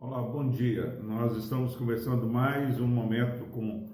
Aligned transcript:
Olá, 0.00 0.22
bom 0.22 0.48
dia. 0.48 0.98
Nós 1.02 1.36
estamos 1.36 1.76
conversando 1.76 2.26
mais 2.26 2.80
um 2.80 2.86
momento 2.86 3.44
com 3.50 3.84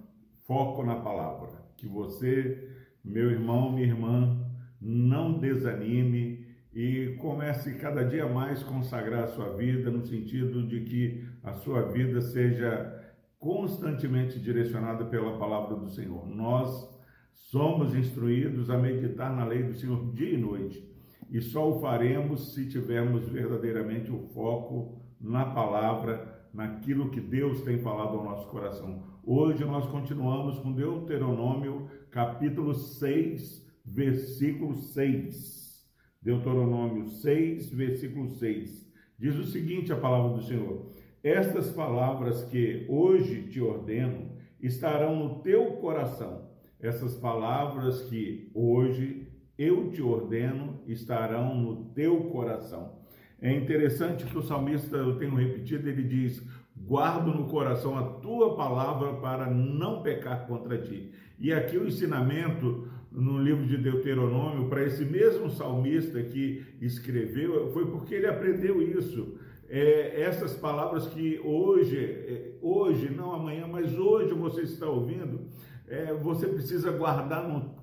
foco 0.46 0.84
na 0.84 0.94
palavra. 1.00 1.50
Que 1.76 1.88
você, 1.88 2.70
meu 3.04 3.32
irmão, 3.32 3.72
minha 3.72 3.88
irmã, 3.88 4.48
não 4.80 5.40
desanime 5.40 6.46
e 6.72 7.16
comece 7.20 7.74
cada 7.78 8.04
dia 8.04 8.28
mais 8.28 8.62
consagrar 8.62 9.24
a 9.24 9.28
sua 9.28 9.56
vida 9.56 9.90
no 9.90 10.06
sentido 10.06 10.64
de 10.68 10.84
que 10.84 11.26
a 11.42 11.52
sua 11.54 11.90
vida 11.90 12.20
seja 12.20 12.96
constantemente 13.40 14.38
direcionada 14.38 15.04
pela 15.06 15.36
palavra 15.36 15.74
do 15.74 15.88
Senhor. 15.88 16.28
Nós 16.28 16.88
somos 17.32 17.92
instruídos 17.92 18.70
a 18.70 18.78
meditar 18.78 19.34
na 19.34 19.44
lei 19.44 19.64
do 19.64 19.74
Senhor 19.74 20.12
dia 20.12 20.34
e 20.34 20.36
noite, 20.36 20.89
e 21.30 21.40
só 21.40 21.70
o 21.70 21.80
faremos 21.80 22.54
se 22.54 22.68
tivermos 22.68 23.28
verdadeiramente 23.28 24.10
o 24.10 24.18
foco 24.34 25.00
na 25.20 25.44
palavra, 25.44 26.48
naquilo 26.52 27.10
que 27.10 27.20
Deus 27.20 27.62
tem 27.62 27.78
falado 27.78 28.18
ao 28.18 28.24
nosso 28.24 28.48
coração. 28.48 29.04
Hoje 29.24 29.64
nós 29.64 29.86
continuamos 29.86 30.58
com 30.58 30.72
Deuteronômio, 30.72 31.88
capítulo 32.10 32.74
6, 32.74 33.64
versículo 33.84 34.74
6. 34.74 35.88
Deuteronômio 36.20 37.06
6, 37.06 37.70
versículo 37.70 38.28
6. 38.28 38.90
Diz 39.16 39.36
o 39.36 39.44
seguinte: 39.44 39.92
a 39.92 39.96
palavra 39.96 40.36
do 40.36 40.42
Senhor: 40.42 40.92
Estas 41.22 41.70
palavras 41.70 42.42
que 42.44 42.86
hoje 42.88 43.44
te 43.44 43.60
ordeno 43.60 44.32
estarão 44.60 45.16
no 45.16 45.42
teu 45.42 45.76
coração. 45.76 46.50
Essas 46.80 47.14
palavras 47.14 48.02
que 48.02 48.50
hoje 48.54 49.29
eu 49.60 49.90
te 49.90 50.00
ordeno 50.00 50.80
estarão 50.86 51.54
no 51.54 51.84
teu 51.90 52.18
coração. 52.30 52.98
É 53.42 53.54
interessante 53.54 54.24
que 54.24 54.38
o 54.38 54.42
salmista, 54.42 54.96
eu 54.96 55.18
tenho 55.18 55.34
repetido, 55.34 55.86
ele 55.86 56.02
diz: 56.02 56.42
guardo 56.74 57.26
no 57.26 57.46
coração 57.46 57.98
a 57.98 58.02
tua 58.02 58.56
palavra 58.56 59.12
para 59.14 59.50
não 59.50 60.02
pecar 60.02 60.46
contra 60.46 60.78
ti. 60.78 61.12
E 61.38 61.52
aqui 61.52 61.76
o 61.76 61.86
ensinamento 61.86 62.88
no 63.12 63.38
livro 63.38 63.66
de 63.66 63.76
Deuteronômio 63.76 64.68
para 64.68 64.84
esse 64.84 65.04
mesmo 65.04 65.50
salmista 65.50 66.22
que 66.22 66.64
escreveu 66.80 67.70
foi 67.72 67.90
porque 67.90 68.14
ele 68.14 68.26
aprendeu 68.26 68.80
isso. 68.80 69.38
É, 69.68 70.22
essas 70.22 70.54
palavras 70.54 71.06
que 71.06 71.38
hoje, 71.44 71.98
é, 71.98 72.52
hoje, 72.62 73.10
não 73.10 73.32
amanhã, 73.32 73.66
mas 73.66 73.96
hoje 73.96 74.32
você 74.32 74.62
está 74.62 74.86
ouvindo, 74.86 75.42
é, 75.86 76.14
você 76.14 76.46
precisa 76.46 76.90
guardar 76.90 77.46
no 77.46 77.78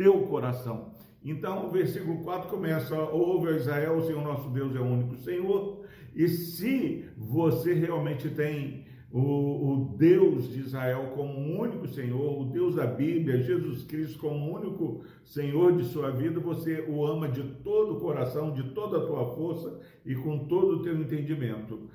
teu 0.00 0.22
coração. 0.22 0.94
Então, 1.22 1.66
o 1.66 1.70
versículo 1.70 2.22
4 2.24 2.48
começa: 2.48 2.98
Ouve 2.98 3.54
Israel, 3.54 3.98
o 3.98 4.06
Senhor 4.06 4.22
nosso 4.24 4.48
Deus 4.48 4.74
é 4.74 4.78
o 4.78 4.84
único 4.84 5.14
Senhor. 5.16 5.84
E 6.14 6.26
se 6.26 7.04
você 7.18 7.74
realmente 7.74 8.30
tem 8.30 8.86
o, 9.12 9.20
o, 9.20 9.96
Deus 9.98 10.48
de 10.48 10.60
Israel 10.60 11.12
como 11.14 11.38
o 11.38 11.60
único 11.60 11.86
Senhor, 11.86 12.40
o 12.40 12.46
Deus 12.46 12.76
da 12.76 12.86
Bíblia, 12.86 13.42
Jesus 13.42 13.84
Cristo 13.84 14.18
como 14.18 14.50
o 14.50 14.54
único 14.56 15.04
Senhor 15.22 15.76
de 15.76 15.84
sua 15.84 16.10
vida, 16.10 16.40
você 16.40 16.80
o 16.88 17.04
ama 17.04 17.28
de 17.28 17.42
todo 17.62 17.96
o 17.96 18.00
coração, 18.00 18.54
de 18.54 18.70
toda 18.70 18.96
a 18.96 19.06
tua 19.06 19.34
força 19.34 19.78
e 20.06 20.14
com 20.14 20.46
todo 20.46 20.76
o 20.76 20.82
teu 20.82 20.98
entendimento. 20.98 21.90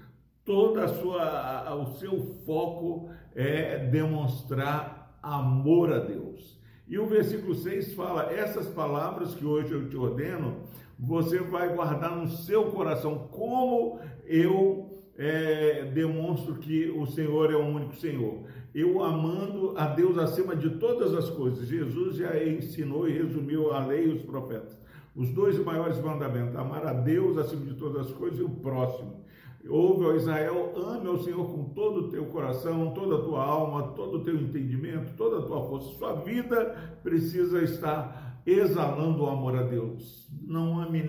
Toda 0.45 0.83
a 0.83 0.87
sua, 0.89 1.73
o 1.73 1.87
seu 1.95 2.21
foco 2.45 3.09
é 3.33 3.79
demonstrar 3.87 5.17
amor 5.23 5.91
a 5.91 5.97
Deus. 5.97 6.63
E 6.87 6.99
o 6.99 7.07
versículo 7.07 7.55
6 7.55 7.93
fala: 7.93 8.31
essas 8.31 8.67
palavras 8.67 9.33
que 9.33 9.45
hoje 9.45 9.71
eu 9.71 9.89
te 9.89 9.97
ordeno, 9.97 10.63
você 10.97 11.39
vai 11.39 11.73
guardar 11.73 12.15
no 12.15 12.27
seu 12.27 12.65
coração, 12.65 13.27
como 13.31 13.99
eu 14.25 14.89
é, 15.17 15.85
demonstro 15.93 16.55
que 16.55 16.89
o 16.89 17.05
Senhor 17.05 17.51
é 17.51 17.55
o 17.55 17.65
único 17.65 17.95
Senhor. 17.95 18.43
Eu 18.73 19.01
amando 19.01 19.73
a 19.77 19.87
Deus 19.87 20.17
acima 20.17 20.55
de 20.55 20.71
todas 20.71 21.13
as 21.13 21.29
coisas. 21.29 21.67
Jesus 21.67 22.17
já 22.17 22.37
ensinou 22.43 23.07
e 23.07 23.13
resumiu 23.13 23.71
a 23.71 23.85
lei 23.85 24.05
e 24.05 24.13
os 24.13 24.21
profetas. 24.21 24.77
Os 25.15 25.29
dois 25.29 25.57
maiores 25.57 25.99
mandamentos: 26.01 26.55
amar 26.55 26.85
a 26.85 26.93
Deus 26.93 27.37
acima 27.37 27.65
de 27.65 27.73
todas 27.75 28.07
as 28.07 28.13
coisas 28.13 28.39
e 28.39 28.43
o 28.43 28.49
próximo. 28.49 29.23
Ouve, 29.67 30.05
ó 30.05 30.13
Israel, 30.13 30.73
ame 30.75 31.07
ao 31.07 31.19
Senhor 31.19 31.45
com 31.45 31.65
todo 31.73 32.01
o 32.01 32.09
teu 32.09 32.25
coração, 32.25 32.93
toda 32.93 33.15
a 33.15 33.21
tua 33.21 33.43
alma, 33.43 33.93
todo 33.93 34.17
o 34.17 34.23
teu 34.23 34.35
entendimento, 34.35 35.15
toda 35.17 35.39
a 35.39 35.41
tua 35.41 35.67
força. 35.67 35.97
Sua 35.97 36.13
vida 36.21 36.99
precisa 37.01 37.63
estar 37.63 38.41
exalando 38.45 39.23
o 39.23 39.29
amor 39.29 39.55
a 39.55 39.63
Deus. 39.63 40.29
Não 40.43 40.79
ame. 40.79 41.01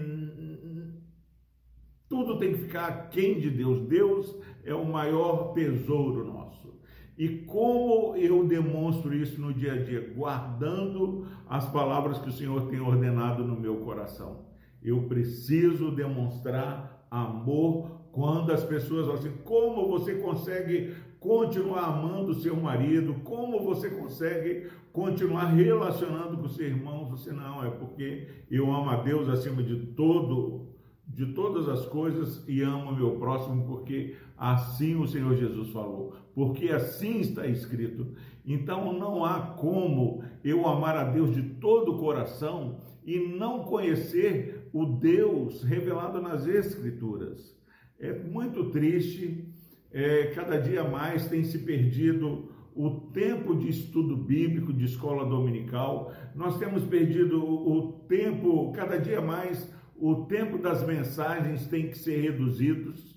Tudo 2.08 2.38
tem 2.38 2.52
que 2.52 2.62
ficar 2.62 2.86
aquém 2.86 3.38
de 3.40 3.50
Deus. 3.50 3.86
Deus 3.88 4.34
é 4.64 4.74
o 4.74 4.86
maior 4.86 5.52
tesouro 5.52 6.24
nosso. 6.24 6.80
E 7.18 7.28
como 7.44 8.16
eu 8.16 8.46
demonstro 8.46 9.14
isso 9.14 9.40
no 9.40 9.52
dia 9.52 9.72
a 9.72 9.82
dia? 9.82 10.12
Guardando 10.14 11.26
as 11.48 11.68
palavras 11.70 12.18
que 12.18 12.28
o 12.28 12.32
Senhor 12.32 12.68
tem 12.68 12.80
ordenado 12.80 13.44
no 13.44 13.58
meu 13.58 13.76
coração. 13.78 14.46
Eu 14.82 15.02
preciso 15.08 15.90
demonstrar 15.90 17.06
amor 17.10 18.05
quando 18.16 18.50
as 18.50 18.64
pessoas 18.64 19.04
falam 19.04 19.20
assim, 19.20 19.32
como 19.44 19.86
você 19.88 20.14
consegue 20.14 20.94
continuar 21.20 21.84
amando 21.84 22.30
o 22.30 22.34
seu 22.34 22.56
marido, 22.56 23.16
como 23.22 23.62
você 23.62 23.90
consegue 23.90 24.68
continuar 24.90 25.50
relacionando 25.50 26.38
com 26.38 26.48
seu 26.48 26.66
irmão, 26.66 27.10
você 27.10 27.30
não, 27.30 27.62
é 27.62 27.68
porque 27.68 28.26
eu 28.50 28.72
amo 28.72 28.88
a 28.88 28.96
Deus 29.02 29.28
acima 29.28 29.62
de 29.62 29.88
todo, 29.88 30.66
de 31.06 31.26
todas 31.34 31.68
as 31.68 31.84
coisas 31.84 32.42
e 32.48 32.62
amo 32.62 32.90
o 32.90 32.96
meu 32.96 33.10
próximo, 33.16 33.66
porque 33.66 34.16
assim 34.34 34.96
o 34.96 35.06
Senhor 35.06 35.36
Jesus 35.36 35.68
falou, 35.68 36.14
porque 36.34 36.70
assim 36.70 37.20
está 37.20 37.46
escrito. 37.46 38.14
Então 38.46 38.94
não 38.94 39.26
há 39.26 39.40
como 39.40 40.24
eu 40.42 40.66
amar 40.66 40.96
a 40.96 41.04
Deus 41.04 41.34
de 41.34 41.42
todo 41.42 41.92
o 41.92 41.98
coração 41.98 42.78
e 43.04 43.18
não 43.18 43.64
conhecer 43.64 44.70
o 44.72 44.86
Deus 44.86 45.62
revelado 45.62 46.18
nas 46.22 46.46
Escrituras. 46.46 47.55
É 47.98 48.12
muito 48.12 48.70
triste, 48.70 49.48
é, 49.90 50.26
cada 50.34 50.58
dia 50.58 50.84
mais 50.84 51.28
tem 51.28 51.42
se 51.44 51.58
perdido 51.60 52.52
o 52.74 52.90
tempo 52.90 53.56
de 53.56 53.70
estudo 53.70 54.14
bíblico, 54.16 54.70
de 54.72 54.84
escola 54.84 55.24
dominical, 55.24 56.12
nós 56.34 56.58
temos 56.58 56.84
perdido 56.84 57.42
o 57.42 58.04
tempo, 58.06 58.70
cada 58.72 58.98
dia 58.98 59.22
mais, 59.22 59.72
o 59.98 60.26
tempo 60.26 60.58
das 60.58 60.86
mensagens 60.86 61.66
tem 61.66 61.88
que 61.88 61.96
ser 61.96 62.20
reduzidos. 62.20 63.16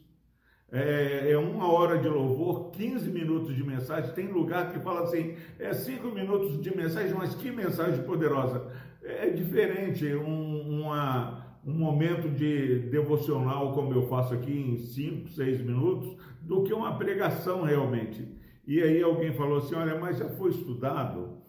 É, 0.72 1.32
é, 1.32 1.38
uma 1.38 1.70
hora 1.72 1.98
de 1.98 2.08
louvor, 2.08 2.72
15 2.72 3.10
minutos 3.10 3.56
de 3.56 3.64
mensagem. 3.64 4.14
Tem 4.14 4.28
lugar 4.28 4.72
que 4.72 4.80
fala 4.80 5.02
assim, 5.02 5.36
é 5.58 5.74
cinco 5.74 6.08
minutos 6.08 6.62
de 6.62 6.76
mensagem, 6.76 7.14
mas 7.14 7.36
que 7.36 7.52
mensagem 7.52 8.04
poderosa. 8.04 8.72
É 9.04 9.30
diferente, 9.30 10.06
um, 10.14 10.84
uma, 10.84 11.49
um 11.66 11.74
momento 11.74 12.30
de 12.30 12.80
devocional, 12.90 13.74
como 13.74 13.94
eu 13.94 14.08
faço 14.08 14.34
aqui 14.34 14.52
em 14.52 14.78
5, 14.78 15.30
6 15.30 15.62
minutos, 15.62 16.18
do 16.42 16.64
que 16.64 16.74
uma 16.74 16.98
pregação 16.98 17.64
realmente. 17.64 18.28
E 18.66 18.82
aí 18.82 19.02
alguém 19.02 19.34
falou 19.34 19.58
assim: 19.58 19.76
olha, 19.76 20.00
mas 20.00 20.18
já 20.18 20.30
foi 20.30 20.52
estudado 20.52 21.40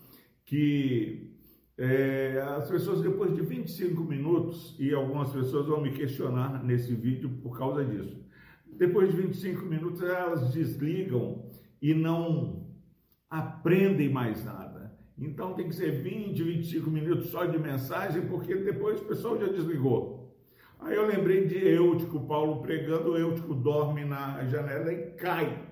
que 0.44 1.30
é, 1.78 2.42
as 2.58 2.68
pessoas, 2.68 3.00
depois 3.00 3.34
de 3.34 3.40
25 3.40 4.02
minutos, 4.02 4.76
e 4.78 4.92
algumas 4.92 5.32
pessoas 5.32 5.66
vão 5.66 5.80
me 5.80 5.92
questionar 5.92 6.62
nesse 6.62 6.94
vídeo 6.94 7.30
por 7.42 7.56
causa 7.56 7.84
disso, 7.84 8.22
depois 8.66 9.10
de 9.10 9.16
25 9.16 9.64
minutos 9.64 10.02
elas 10.02 10.52
desligam 10.52 11.46
e 11.80 11.94
não 11.94 12.66
aprendem 13.30 14.10
mais 14.10 14.44
nada. 14.44 14.89
Então 15.20 15.52
tem 15.52 15.68
que 15.68 15.74
ser 15.74 16.00
20, 16.02 16.42
25 16.42 16.90
minutos 16.90 17.28
só 17.28 17.44
de 17.44 17.58
mensagem, 17.58 18.22
porque 18.26 18.54
depois 18.54 19.00
o 19.02 19.04
pessoal 19.04 19.38
já 19.38 19.48
desligou. 19.48 20.34
Aí 20.78 20.96
eu 20.96 21.06
lembrei 21.06 21.46
de 21.46 21.58
Eutico, 21.58 22.20
Paulo 22.20 22.62
pregando, 22.62 23.18
Eutico 23.18 23.54
dorme 23.54 24.02
na 24.02 24.42
janela 24.46 24.90
e 24.90 25.10
cai, 25.10 25.62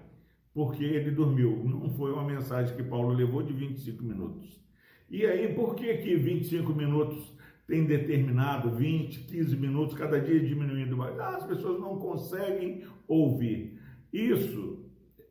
porque 0.52 0.84
ele 0.84 1.10
dormiu. 1.10 1.64
Não 1.64 1.88
foi 1.88 2.12
uma 2.12 2.24
mensagem 2.24 2.76
que 2.76 2.82
Paulo 2.82 3.14
levou 3.14 3.42
de 3.42 3.54
25 3.54 4.04
minutos. 4.04 4.60
E 5.08 5.24
aí, 5.24 5.54
por 5.54 5.74
que 5.74 5.94
que 5.96 6.14
25 6.14 6.74
minutos 6.74 7.34
tem 7.66 7.86
determinado 7.86 8.70
20, 8.70 9.20
15 9.20 9.56
minutos, 9.56 9.96
cada 9.96 10.20
dia 10.20 10.38
diminuindo 10.40 10.94
mais? 10.94 11.18
Ah, 11.18 11.36
as 11.36 11.46
pessoas 11.46 11.80
não 11.80 11.98
conseguem 11.98 12.84
ouvir. 13.06 13.80
Isso 14.12 14.84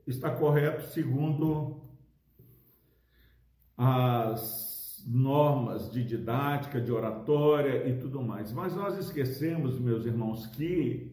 está 0.08 0.32
correto 0.32 0.92
segundo 0.92 1.87
as 3.78 5.04
normas 5.08 5.92
de 5.92 6.04
didática, 6.04 6.82
de 6.82 6.92
oratória 6.92 7.88
e 7.88 7.98
tudo 7.98 8.22
mais. 8.22 8.52
Mas 8.52 8.76
nós 8.76 8.98
esquecemos, 8.98 9.80
meus 9.80 10.06
irmãos, 10.06 10.48
que 10.48 11.12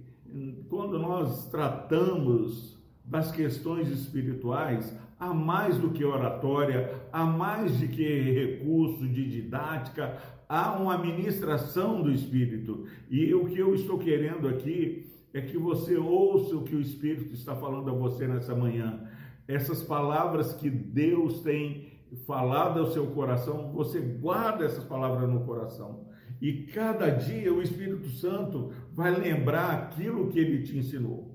quando 0.68 0.98
nós 0.98 1.48
tratamos 1.50 2.76
das 3.04 3.30
questões 3.30 3.88
espirituais, 3.88 4.96
há 5.20 5.32
mais 5.32 5.78
do 5.78 5.90
que 5.90 6.04
oratória, 6.04 7.02
há 7.12 7.24
mais 7.24 7.78
do 7.78 7.86
que 7.86 8.32
recurso 8.32 9.06
de 9.06 9.30
didática, 9.30 10.18
há 10.48 10.72
uma 10.72 10.98
ministração 10.98 12.02
do 12.02 12.10
Espírito. 12.10 12.86
E 13.08 13.32
o 13.34 13.46
que 13.46 13.58
eu 13.58 13.74
estou 13.74 13.98
querendo 13.98 14.48
aqui 14.48 15.06
é 15.32 15.40
que 15.40 15.56
você 15.56 15.96
ouça 15.96 16.56
o 16.56 16.62
que 16.62 16.74
o 16.74 16.80
Espírito 16.80 17.34
está 17.34 17.54
falando 17.54 17.90
a 17.90 17.94
você 17.94 18.26
nessa 18.26 18.54
manhã. 18.54 19.00
Essas 19.46 19.82
palavras 19.82 20.54
que 20.54 20.70
Deus 20.70 21.42
tem 21.42 21.93
falado 22.26 22.80
ao 22.80 22.90
seu 22.90 23.06
coração, 23.08 23.72
você 23.72 24.00
guarda 24.00 24.64
essas 24.64 24.84
palavras 24.84 25.28
no 25.28 25.44
coração. 25.44 26.06
E 26.40 26.64
cada 26.64 27.10
dia 27.10 27.52
o 27.52 27.62
Espírito 27.62 28.08
Santo 28.08 28.72
vai 28.92 29.10
lembrar 29.10 29.70
aquilo 29.70 30.28
que 30.28 30.38
ele 30.38 30.62
te 30.62 30.76
ensinou. 30.76 31.34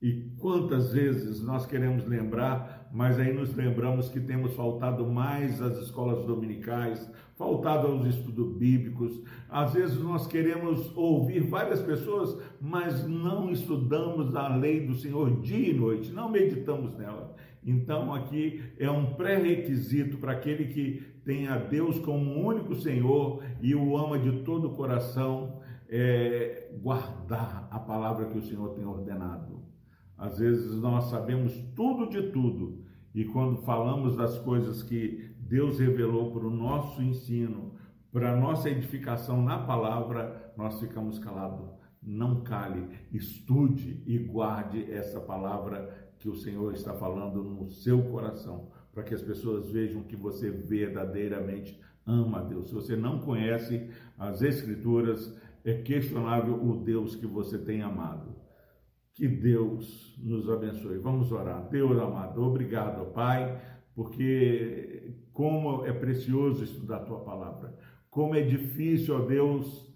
E 0.00 0.30
quantas 0.38 0.92
vezes 0.92 1.42
nós 1.42 1.66
queremos 1.66 2.06
lembrar, 2.06 2.88
mas 2.92 3.18
aí 3.18 3.32
nos 3.32 3.52
lembramos 3.56 4.08
que 4.08 4.20
temos 4.20 4.54
faltado 4.54 5.04
mais 5.04 5.60
às 5.60 5.76
escolas 5.78 6.24
dominicais, 6.24 7.10
faltado 7.36 7.88
aos 7.88 8.06
estudos 8.06 8.56
bíblicos. 8.56 9.20
Às 9.48 9.74
vezes 9.74 9.98
nós 9.98 10.28
queremos 10.28 10.96
ouvir 10.96 11.40
várias 11.40 11.82
pessoas, 11.82 12.40
mas 12.60 13.08
não 13.08 13.50
estudamos 13.50 14.36
a 14.36 14.54
lei 14.54 14.86
do 14.86 14.94
Senhor 14.94 15.40
dia 15.40 15.70
e 15.70 15.74
noite, 15.74 16.12
não 16.12 16.30
meditamos 16.30 16.96
nela. 16.96 17.34
Então 17.68 18.14
aqui 18.14 18.62
é 18.78 18.90
um 18.90 19.12
pré-requisito 19.12 20.16
para 20.16 20.32
aquele 20.32 20.72
que 20.72 21.02
tem 21.22 21.48
a 21.48 21.58
Deus 21.58 21.98
como 21.98 22.42
único 22.42 22.74
Senhor 22.74 23.44
e 23.60 23.74
o 23.74 23.94
ama 23.94 24.18
de 24.18 24.42
todo 24.42 24.68
o 24.68 24.74
coração, 24.74 25.60
é, 25.86 26.70
guardar 26.80 27.68
a 27.70 27.78
palavra 27.78 28.24
que 28.24 28.38
o 28.38 28.42
Senhor 28.42 28.70
tem 28.70 28.86
ordenado. 28.86 29.62
Às 30.16 30.38
vezes 30.38 30.80
nós 30.80 31.10
sabemos 31.10 31.52
tudo 31.76 32.08
de 32.08 32.30
tudo 32.32 32.86
e 33.14 33.26
quando 33.26 33.58
falamos 33.58 34.16
das 34.16 34.38
coisas 34.38 34.82
que 34.82 35.30
Deus 35.38 35.78
revelou 35.78 36.30
para 36.30 36.46
o 36.46 36.50
nosso 36.50 37.02
ensino, 37.02 37.74
para 38.10 38.32
a 38.32 38.36
nossa 38.36 38.70
edificação 38.70 39.42
na 39.42 39.58
palavra, 39.58 40.54
nós 40.56 40.80
ficamos 40.80 41.18
calados. 41.18 41.68
Não 42.02 42.42
cale, 42.42 42.88
estude 43.12 44.02
e 44.06 44.16
guarde 44.16 44.90
essa 44.90 45.20
palavra 45.20 46.07
que 46.18 46.28
o 46.28 46.34
Senhor 46.34 46.74
está 46.74 46.92
falando 46.94 47.42
no 47.42 47.70
seu 47.70 48.02
coração, 48.02 48.70
para 48.92 49.02
que 49.02 49.14
as 49.14 49.22
pessoas 49.22 49.70
vejam 49.70 50.02
que 50.02 50.16
você 50.16 50.50
verdadeiramente 50.50 51.80
ama 52.04 52.40
a 52.40 52.42
Deus. 52.42 52.68
Se 52.68 52.74
você 52.74 52.96
não 52.96 53.20
conhece 53.20 53.88
as 54.18 54.42
Escrituras, 54.42 55.36
é 55.64 55.74
questionável 55.74 56.54
o 56.54 56.82
Deus 56.82 57.14
que 57.14 57.26
você 57.26 57.58
tem 57.58 57.82
amado. 57.82 58.34
Que 59.14 59.28
Deus 59.28 60.16
nos 60.18 60.48
abençoe. 60.48 60.98
Vamos 60.98 61.30
orar. 61.30 61.68
Deus 61.68 61.98
amado, 61.98 62.42
obrigado, 62.42 63.12
Pai, 63.12 63.60
porque 63.94 65.14
como 65.32 65.84
é 65.84 65.92
precioso 65.92 66.64
estudar 66.64 66.96
a 66.98 67.04
tua 67.04 67.20
palavra. 67.20 67.76
Como 68.10 68.34
é 68.34 68.42
difícil, 68.42 69.16
ó 69.16 69.20
Deus, 69.20 69.92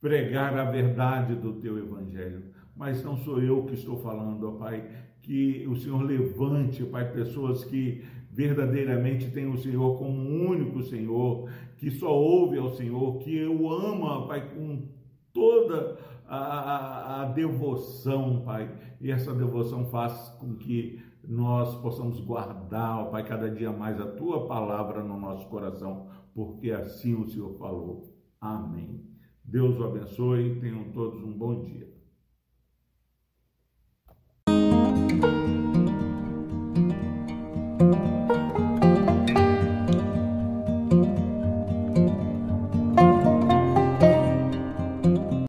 pregar 0.00 0.56
a 0.58 0.70
verdade 0.70 1.34
do 1.34 1.54
teu 1.54 1.78
evangelho. 1.78 2.52
Mas 2.76 3.02
não 3.02 3.16
sou 3.16 3.40
eu 3.40 3.64
que 3.64 3.74
estou 3.74 3.98
falando, 4.02 4.48
ó 4.48 4.52
Pai, 4.58 4.88
que 5.24 5.66
o 5.66 5.74
Senhor 5.74 6.02
levante, 6.02 6.84
Pai, 6.84 7.10
pessoas 7.10 7.64
que 7.64 8.04
verdadeiramente 8.30 9.30
têm 9.30 9.46
o 9.46 9.56
Senhor 9.56 9.96
como 9.98 10.50
único 10.50 10.82
Senhor, 10.82 11.48
que 11.78 11.90
só 11.90 12.14
ouve 12.14 12.58
ao 12.58 12.68
Senhor, 12.70 13.18
que 13.18 13.34
eu 13.34 13.70
ama, 13.70 14.26
Pai, 14.26 14.54
com 14.54 14.86
toda 15.32 15.98
a, 16.26 16.36
a, 16.36 17.22
a 17.22 17.24
devoção, 17.26 18.42
Pai. 18.44 18.70
E 19.00 19.10
essa 19.10 19.34
devoção 19.34 19.86
faz 19.86 20.28
com 20.38 20.56
que 20.56 21.02
nós 21.26 21.74
possamos 21.80 22.20
guardar, 22.20 23.10
Pai, 23.10 23.24
cada 23.24 23.50
dia 23.50 23.72
mais 23.72 23.98
a 23.98 24.06
Tua 24.06 24.46
palavra 24.46 25.02
no 25.02 25.18
nosso 25.18 25.48
coração, 25.48 26.08
porque 26.34 26.70
assim 26.70 27.14
o 27.14 27.26
Senhor 27.26 27.54
falou. 27.54 28.14
Amém. 28.38 29.00
Deus 29.42 29.78
o 29.78 29.84
abençoe. 29.84 30.60
Tenham 30.60 30.90
todos 30.92 31.22
um 31.22 31.32
bom 31.32 31.62
dia. 31.62 31.93